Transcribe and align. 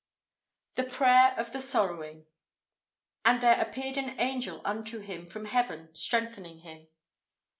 THE 0.73 0.83
PRAYER 0.83 1.35
OF 1.37 1.53
THE 1.53 1.61
SORROWING. 1.61 2.25
"And 3.23 3.39
there 3.39 3.61
appeared 3.61 3.97
an 3.97 4.19
angel 4.19 4.63
unto 4.65 4.97
him 4.97 5.27
from 5.27 5.45
heaven 5.45 5.93
strengthening 5.93 6.61
him." 6.61 6.87